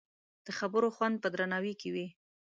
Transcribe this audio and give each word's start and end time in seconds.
د 0.45 0.47
خبرو 0.59 0.87
خوند 0.95 1.15
په 1.23 1.27
درناوي 1.33 1.73
کې 1.81 1.89
دی 1.95 2.07